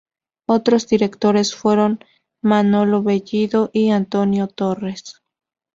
Otros 0.49 0.87
directores 0.87 1.53
fueron 1.53 1.99
Manolo 2.41 3.03
Bellido 3.03 3.69
y 3.71 3.91
Antonio 3.91 4.47
Torres. 4.47 5.21